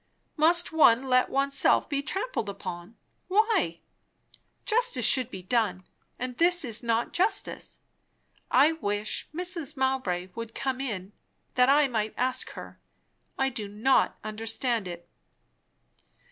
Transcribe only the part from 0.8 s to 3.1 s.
let oneself be trampled upon?